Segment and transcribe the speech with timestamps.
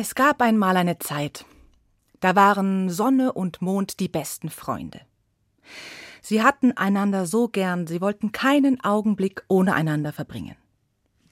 [0.00, 1.44] Es gab einmal eine Zeit,
[2.20, 5.00] da waren Sonne und Mond die besten Freunde.
[6.22, 10.54] Sie hatten einander so gern, sie wollten keinen Augenblick ohne einander verbringen.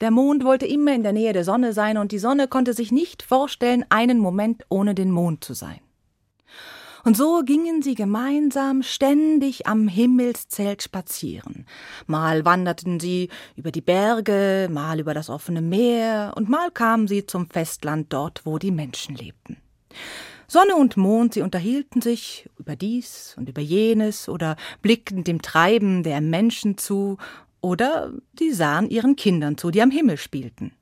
[0.01, 2.91] Der Mond wollte immer in der Nähe der Sonne sein, und die Sonne konnte sich
[2.91, 5.79] nicht vorstellen, einen Moment ohne den Mond zu sein.
[7.07, 11.65] Und so gingen sie gemeinsam ständig am Himmelszelt spazieren.
[12.05, 17.25] Mal wanderten sie über die Berge, mal über das offene Meer, und mal kamen sie
[17.25, 19.55] zum Festland dort, wo die Menschen lebten.
[20.49, 26.03] Sonne und Mond, sie unterhielten sich über dies und über jenes oder blickten dem Treiben
[26.03, 27.15] der Menschen zu
[27.61, 30.73] oder sie sahen ihren Kindern zu, die am Himmel spielten.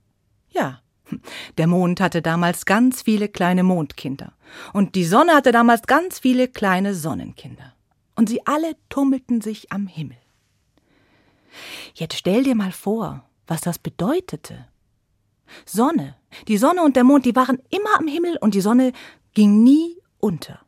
[0.49, 0.81] Ja,
[1.57, 4.33] der Mond hatte damals ganz viele kleine Mondkinder.
[4.73, 7.73] Und die Sonne hatte damals ganz viele kleine Sonnenkinder.
[8.15, 10.17] Und sie alle tummelten sich am Himmel.
[11.93, 14.67] Jetzt stell dir mal vor, was das bedeutete.
[15.65, 16.15] Sonne,
[16.47, 18.93] die Sonne und der Mond, die waren immer am Himmel und die Sonne
[19.33, 20.61] ging nie unter.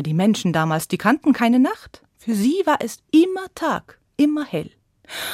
[0.00, 2.02] Die Menschen damals, die kannten keine Nacht.
[2.16, 4.70] Für sie war es immer Tag, immer hell.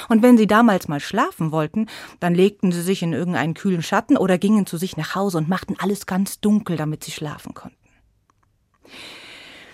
[0.08, 1.86] Und wenn sie damals mal schlafen wollten,
[2.20, 5.48] dann legten sie sich in irgendeinen kühlen Schatten oder gingen zu sich nach Hause und
[5.48, 7.76] machten alles ganz dunkel, damit sie schlafen konnten.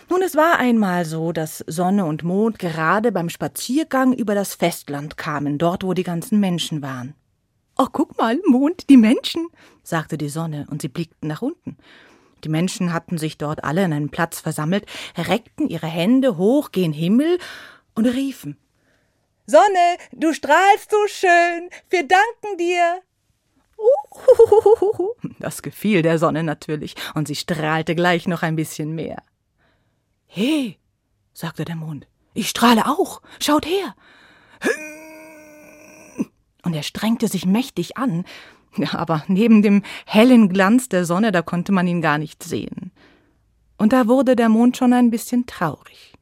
[0.08, 5.16] Nun, es war einmal so, dass Sonne und Mond gerade beim Spaziergang über das Festland
[5.16, 7.14] kamen, dort, wo die ganzen Menschen waren.
[7.78, 9.46] Oh, guck mal, Mond, die Menschen,
[9.84, 11.76] sagte die Sonne, und sie blickten nach unten.
[12.42, 14.84] Die Menschen hatten sich dort alle an einen Platz versammelt,
[15.16, 17.38] reckten ihre Hände hoch gen Himmel
[17.94, 18.56] und riefen
[19.50, 21.70] Sonne, du strahlst so schön.
[21.88, 23.02] Wir danken dir.
[25.38, 29.22] Das gefiel der Sonne natürlich, und sie strahlte gleich noch ein bisschen mehr.
[30.26, 30.76] He,
[31.32, 33.22] sagte der Mond, ich strahle auch.
[33.40, 33.96] Schaut her.
[36.62, 38.24] Und er strengte sich mächtig an,
[38.92, 42.92] aber neben dem hellen Glanz der Sonne, da konnte man ihn gar nicht sehen.
[43.78, 46.12] Und da wurde der Mond schon ein bisschen traurig.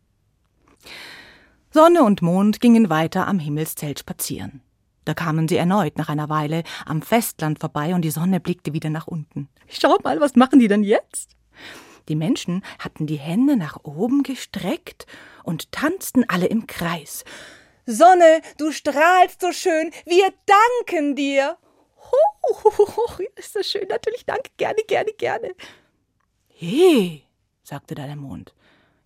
[1.71, 4.63] Sonne und Mond gingen weiter am Himmelszelt spazieren.
[5.05, 8.91] Da kamen sie erneut nach einer Weile am Festland vorbei und die Sonne blickte wieder
[8.91, 9.49] nach unten.
[9.69, 11.31] Schaut mal, was machen die denn jetzt?
[12.09, 15.07] Die Menschen hatten die Hände nach oben gestreckt
[15.45, 17.25] und tanzten alle im Kreis.
[17.85, 21.59] Sonne, du strahlst so schön, wir danken dir.
[21.97, 25.55] Ho, ist das schön, natürlich, danke, gerne, gerne, gerne.
[26.49, 27.25] He,
[27.63, 28.55] sagte da der Mond.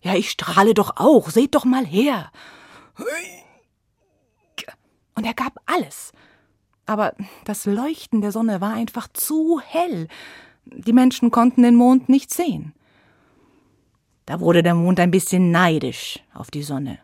[0.03, 2.29] Ja, ich strahle doch auch, seht doch mal her.
[5.15, 6.11] Und er gab alles.
[6.85, 7.13] Aber
[7.45, 10.09] das Leuchten der Sonne war einfach zu hell.
[10.65, 12.73] Die Menschen konnten den Mond nicht sehen.
[14.25, 16.99] Da wurde der Mond ein bisschen neidisch auf die Sonne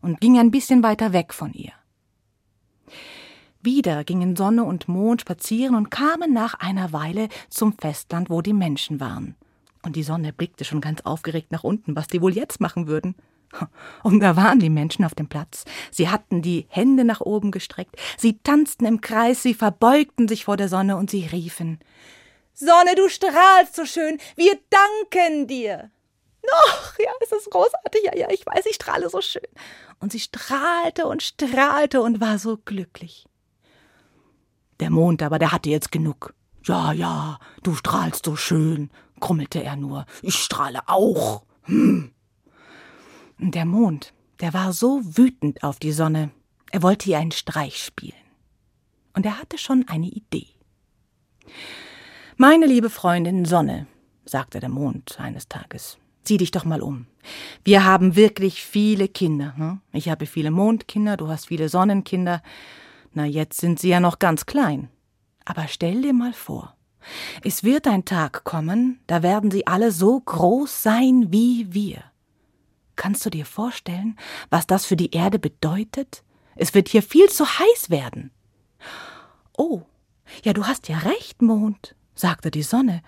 [0.00, 1.72] und ging ein bisschen weiter weg von ihr.
[3.62, 8.52] Wieder gingen Sonne und Mond spazieren und kamen nach einer Weile zum Festland, wo die
[8.52, 9.36] Menschen waren.
[9.84, 13.14] Und die Sonne blickte schon ganz aufgeregt nach unten, was die wohl jetzt machen würden.
[14.02, 15.64] Und da waren die Menschen auf dem Platz.
[15.90, 20.56] Sie hatten die Hände nach oben gestreckt, sie tanzten im Kreis, sie verbeugten sich vor
[20.56, 21.78] der Sonne und sie riefen
[22.54, 25.90] Sonne, du strahlst so schön, wir danken dir.
[26.68, 29.42] Ach, ja, es ist großartig, ja, ja, ich weiß, ich strahle so schön.
[29.98, 33.26] Und sie strahlte und strahlte und war so glücklich.
[34.78, 36.34] Der Mond aber, der hatte jetzt genug.
[36.64, 40.06] Ja, ja, du strahlst so schön, grummelte er nur.
[40.22, 41.44] Ich strahle auch.
[41.64, 42.12] Hm.
[43.38, 46.30] Der Mond, der war so wütend auf die Sonne,
[46.70, 48.14] er wollte ihr einen Streich spielen.
[49.12, 50.48] Und er hatte schon eine Idee.
[52.36, 53.86] Meine liebe Freundin Sonne,
[54.24, 57.06] sagte der Mond eines Tages, zieh dich doch mal um.
[57.62, 59.54] Wir haben wirklich viele Kinder.
[59.56, 59.80] Hm?
[59.92, 62.42] Ich habe viele Mondkinder, du hast viele Sonnenkinder.
[63.12, 64.88] Na, jetzt sind sie ja noch ganz klein.
[65.44, 66.76] Aber stell dir mal vor,
[67.42, 72.02] es wird ein Tag kommen, da werden sie alle so groß sein wie wir.
[72.96, 74.16] Kannst du dir vorstellen,
[74.50, 76.22] was das für die Erde bedeutet?
[76.56, 78.30] Es wird hier viel zu heiß werden.
[79.56, 79.82] Oh,
[80.44, 83.02] ja, du hast ja recht, Mond, sagte die Sonne.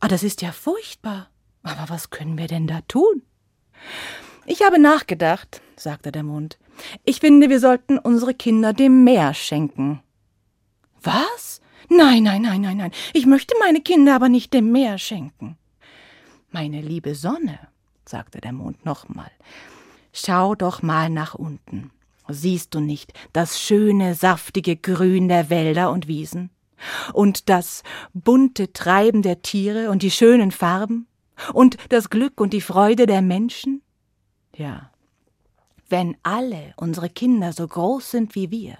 [0.00, 1.28] Ah, das ist ja furchtbar.
[1.62, 3.22] Aber was können wir denn da tun?
[4.46, 6.58] Ich habe nachgedacht, sagte der Mond.
[7.04, 10.02] Ich finde, wir sollten unsere Kinder dem Meer schenken.
[11.02, 11.60] Was?
[11.88, 12.92] Nein, nein, nein, nein, nein.
[13.12, 15.56] Ich möchte meine Kinder aber nicht dem Meer schenken.
[16.50, 17.58] Meine liebe Sonne,
[18.06, 19.30] sagte der Mond nochmal.
[20.12, 21.90] Schau doch mal nach unten.
[22.28, 26.50] Siehst du nicht das schöne, saftige Grün der Wälder und Wiesen?
[27.12, 27.82] Und das
[28.12, 31.06] bunte Treiben der Tiere und die schönen Farben?
[31.52, 33.82] Und das Glück und die Freude der Menschen?
[34.54, 34.90] Ja.
[35.88, 38.78] Wenn alle unsere Kinder so groß sind wie wir,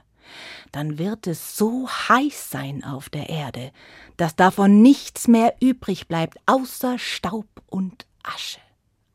[0.72, 3.72] dann wird es so heiß sein auf der Erde,
[4.16, 8.60] dass davon nichts mehr übrig bleibt außer Staub und Asche.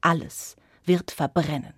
[0.01, 1.73] Alles wird verbrennen.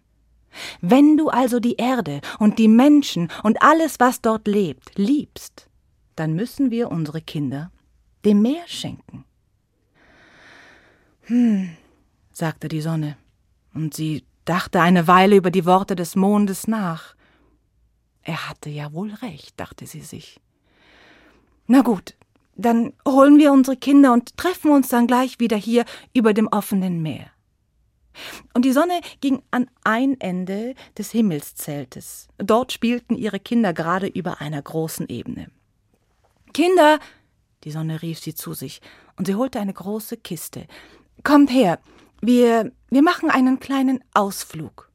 [0.81, 5.67] Wenn du also die Erde und die Menschen und alles, was dort lebt, liebst,
[6.15, 7.71] dann müssen wir unsere Kinder
[8.25, 9.25] dem Meer schenken.
[11.23, 11.77] Hm,
[12.33, 13.17] sagte die Sonne,
[13.73, 17.15] und sie dachte eine Weile über die Worte des Mondes nach.
[18.23, 20.39] Er hatte ja wohl recht, dachte sie sich.
[21.67, 22.15] Na gut,
[22.55, 27.01] dann holen wir unsere Kinder und treffen uns dann gleich wieder hier über dem offenen
[27.01, 27.31] Meer.
[28.53, 32.27] Und die Sonne ging an ein Ende des Himmelszeltes.
[32.37, 35.49] Dort spielten ihre Kinder gerade über einer großen Ebene.
[36.53, 36.99] Kinder,
[37.63, 38.81] die Sonne rief sie zu sich,
[39.17, 40.67] und sie holte eine große Kiste.
[41.23, 41.79] Kommt her,
[42.21, 44.90] wir, wir machen einen kleinen Ausflug.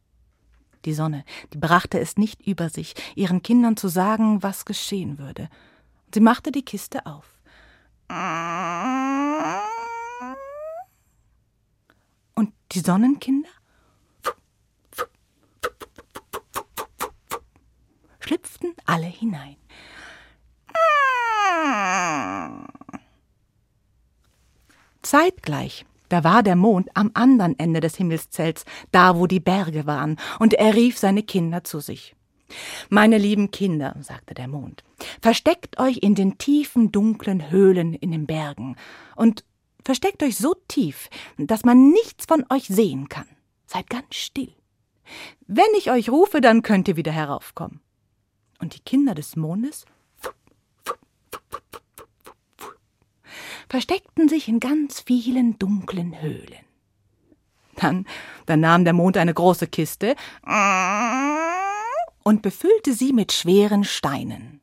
[0.87, 5.50] Die Sonne, die brachte es nicht über sich, ihren Kindern zu sagen, was geschehen würde.
[6.15, 7.29] Sie machte die Kiste auf.
[12.37, 13.49] Und die Sonnenkinder?
[18.21, 19.56] schlüpften alle hinein.
[25.03, 30.17] Zeitgleich, da war der Mond am anderen Ende des Himmelszelts, da wo die Berge waren,
[30.38, 32.14] und er rief seine Kinder zu sich.
[32.88, 34.85] Meine lieben Kinder, sagte der Mond,
[35.20, 38.76] versteckt euch in den tiefen, dunklen Höhlen in den Bergen
[39.17, 39.44] und
[39.85, 41.08] versteckt euch so tief,
[41.38, 43.26] dass man nichts von euch sehen kann.
[43.67, 44.53] Seid ganz still.
[45.47, 47.81] Wenn ich euch rufe, dann könnt ihr wieder heraufkommen.
[48.58, 49.85] Und die Kinder des Mondes
[53.69, 56.65] versteckten sich in ganz vielen dunklen Höhlen.
[57.77, 58.07] Dann,
[58.47, 60.17] dann nahm der Mond eine große Kiste
[62.23, 64.61] und befüllte sie mit schweren Steinen.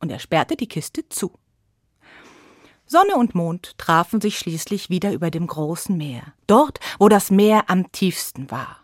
[0.00, 1.32] Und er sperrte die Kiste zu.
[2.86, 7.70] Sonne und Mond trafen sich schließlich wieder über dem großen Meer, dort, wo das Meer
[7.70, 8.79] am tiefsten war.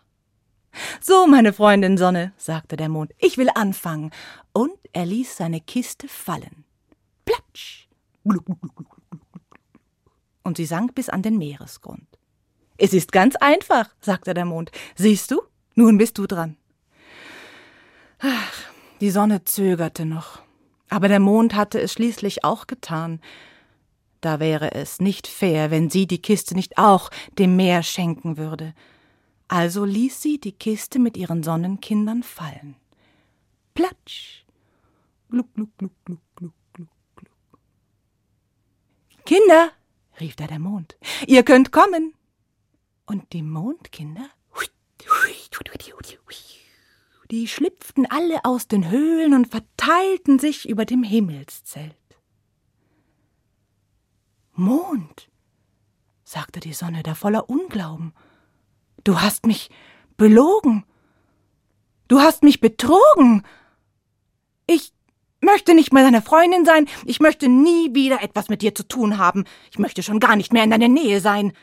[1.01, 4.11] So, meine Freundin Sonne, sagte der Mond, ich will anfangen.
[4.53, 6.65] Und er ließ seine Kiste fallen.
[7.25, 7.87] Platsch!
[10.43, 12.07] Und sie sank bis an den Meeresgrund.
[12.77, 14.71] Es ist ganz einfach, sagte der Mond.
[14.95, 15.41] Siehst du?
[15.75, 16.57] Nun bist du dran.
[18.19, 18.53] Ach,
[19.01, 20.41] die Sonne zögerte noch.
[20.89, 23.19] Aber der Mond hatte es schließlich auch getan.
[24.21, 28.73] Da wäre es nicht fair, wenn sie die Kiste nicht auch dem Meer schenken würde.
[29.47, 32.75] Also ließ sie die Kiste mit ihren Sonnenkindern fallen.
[33.73, 34.45] Platsch!
[35.29, 37.59] Gluck, gluck, gluck, gluck, gluck, gluck, gluck.
[39.25, 39.71] Kinder,
[40.19, 40.97] rief da der Mond,
[41.27, 42.13] ihr könnt kommen.
[43.05, 44.29] Und die Mondkinder,
[47.31, 51.95] die schlüpften alle aus den Höhlen und verteilten sich über dem Himmelszelt.
[54.53, 55.29] Mond,
[56.23, 58.13] sagte die Sonne da voller Unglauben,
[59.07, 59.69] Du hast mich
[60.17, 60.83] belogen.
[62.09, 63.43] Du hast mich betrogen.
[64.65, 64.91] Ich
[65.39, 66.89] möchte nicht mehr deine Freundin sein.
[67.05, 69.45] Ich möchte nie wieder etwas mit dir zu tun haben.
[69.71, 71.53] Ich möchte schon gar nicht mehr in deiner Nähe sein.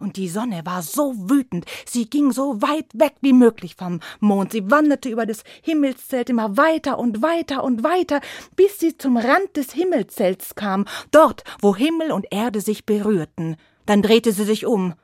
[0.00, 4.52] Und die Sonne war so wütend, sie ging so weit weg wie möglich vom Mond,
[4.52, 8.20] sie wanderte über das Himmelszelt immer weiter und weiter und weiter,
[8.54, 13.56] bis sie zum Rand des Himmelszelts kam, dort, wo Himmel und Erde sich berührten.
[13.86, 14.94] Dann drehte sie sich um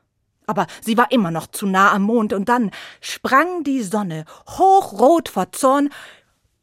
[0.46, 2.70] aber sie war immer noch zu nah am Mond, und dann
[3.00, 5.90] sprang die Sonne, hochrot vor Zorn,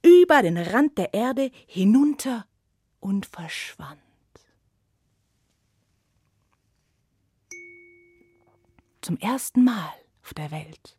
[0.03, 2.45] über den Rand der Erde hinunter
[2.99, 3.99] und verschwand.
[9.01, 10.95] Zum ersten Mal auf der Welt.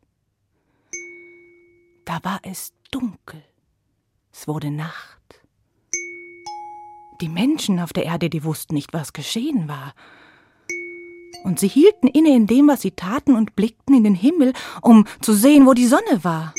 [2.05, 3.41] Da war es dunkel.
[4.31, 5.21] Es wurde Nacht.
[7.21, 9.93] Die Menschen auf der Erde, die wussten nicht, was geschehen war
[11.43, 15.05] und sie hielten inne in dem, was sie taten, und blickten in den Himmel, um
[15.21, 16.53] zu sehen, wo die Sonne war.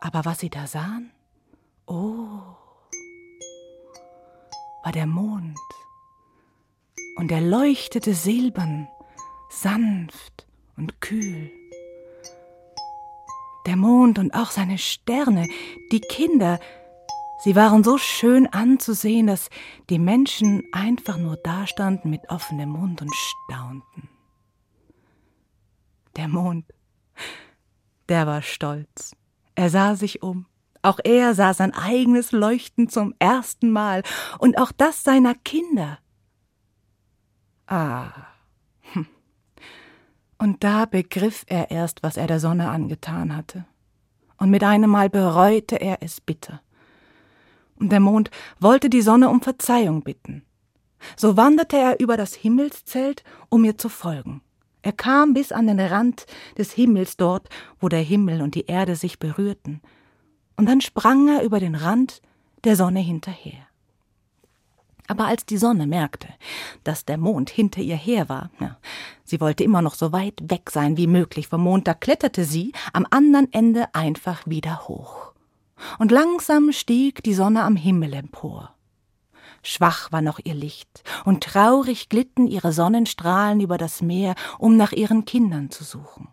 [0.00, 1.10] Aber was sie da sahen,
[1.86, 2.40] oh,
[4.82, 5.58] war der Mond,
[7.16, 8.88] und er leuchtete silbern,
[9.48, 10.46] sanft
[10.76, 11.50] und kühl.
[13.66, 15.48] Der Mond und auch seine Sterne,
[15.90, 16.60] die Kinder,
[17.44, 19.50] Sie waren so schön anzusehen, dass
[19.90, 24.08] die Menschen einfach nur dastanden mit offenem Mund und staunten.
[26.16, 26.64] Der Mond,
[28.08, 29.14] der war stolz.
[29.56, 30.46] Er sah sich um.
[30.80, 34.04] Auch er sah sein eigenes Leuchten zum ersten Mal
[34.38, 35.98] und auch das seiner Kinder.
[37.66, 38.08] Ah.
[38.92, 39.06] Hm.
[40.38, 43.66] Und da begriff er erst, was er der Sonne angetan hatte.
[44.38, 46.63] Und mit einem Mal bereute er es bitter.
[47.78, 50.42] Und der Mond wollte die Sonne um Verzeihung bitten.
[51.16, 54.40] So wanderte er über das Himmelszelt, um ihr zu folgen.
[54.82, 56.26] Er kam bis an den Rand
[56.58, 57.48] des Himmels dort,
[57.80, 59.80] wo der Himmel und die Erde sich berührten,
[60.56, 62.20] und dann sprang er über den Rand
[62.62, 63.66] der Sonne hinterher.
[65.06, 66.28] Aber als die Sonne merkte,
[66.82, 68.78] dass der Mond hinter ihr her war, ja,
[69.24, 72.72] sie wollte immer noch so weit weg sein wie möglich vom Mond, da kletterte sie
[72.92, 75.33] am anderen Ende einfach wieder hoch.
[75.98, 78.74] Und langsam stieg die Sonne am Himmel empor.
[79.62, 84.92] Schwach war noch ihr Licht, und traurig glitten ihre Sonnenstrahlen über das Meer, um nach
[84.92, 86.28] ihren Kindern zu suchen.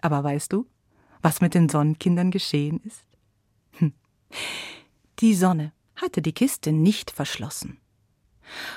[0.00, 0.66] Aber weißt du,
[1.22, 3.04] was mit den Sonnenkindern geschehen ist?
[3.72, 3.92] Hm.
[5.20, 7.80] Die Sonne hatte die Kiste nicht verschlossen.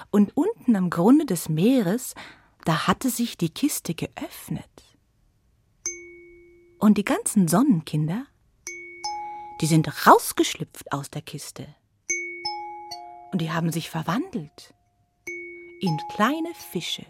[0.09, 2.13] Und unten am Grunde des Meeres,
[2.65, 4.65] da hatte sich die Kiste geöffnet.
[6.79, 8.25] Und die ganzen Sonnenkinder,
[9.61, 11.67] die sind rausgeschlüpft aus der Kiste.
[13.31, 14.73] Und die haben sich verwandelt
[15.79, 17.05] in kleine Fische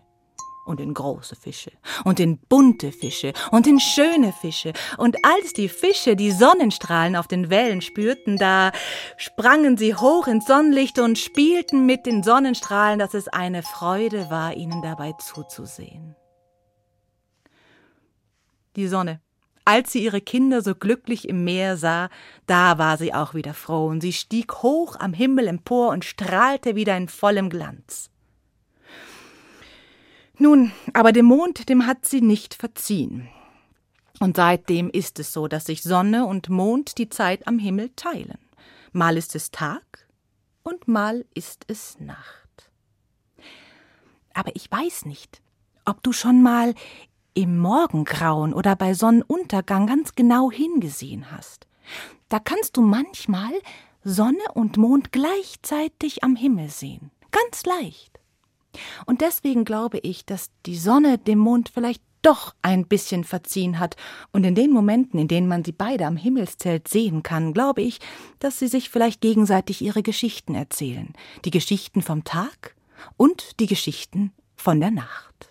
[0.65, 1.71] und in große Fische
[2.03, 4.73] und in bunte Fische und in schöne Fische.
[4.97, 8.71] Und als die Fische die Sonnenstrahlen auf den Wellen spürten, da
[9.17, 14.55] sprangen sie hoch ins Sonnenlicht und spielten mit den Sonnenstrahlen, dass es eine Freude war,
[14.55, 16.15] ihnen dabei zuzusehen.
[18.75, 19.21] Die Sonne,
[19.65, 22.09] als sie ihre Kinder so glücklich im Meer sah,
[22.47, 26.75] da war sie auch wieder froh, und sie stieg hoch am Himmel empor und strahlte
[26.75, 28.09] wieder in vollem Glanz.
[30.37, 33.29] Nun, aber dem Mond, dem hat sie nicht verziehen.
[34.19, 38.39] Und seitdem ist es so, dass sich Sonne und Mond die Zeit am Himmel teilen.
[38.91, 40.07] Mal ist es Tag
[40.63, 42.71] und mal ist es Nacht.
[44.33, 45.41] Aber ich weiß nicht,
[45.85, 46.73] ob du schon mal
[47.33, 51.67] im Morgengrauen oder bei Sonnenuntergang ganz genau hingesehen hast.
[52.29, 53.51] Da kannst du manchmal
[54.03, 57.11] Sonne und Mond gleichzeitig am Himmel sehen.
[57.31, 58.19] Ganz leicht.
[59.05, 63.95] Und deswegen glaube ich, dass die Sonne dem Mond vielleicht doch ein bisschen verziehen hat,
[64.31, 67.99] und in den Momenten, in denen man sie beide am Himmelszelt sehen kann, glaube ich,
[68.39, 71.13] dass sie sich vielleicht gegenseitig ihre Geschichten erzählen,
[71.45, 72.75] die Geschichten vom Tag
[73.17, 75.50] und die Geschichten von der Nacht.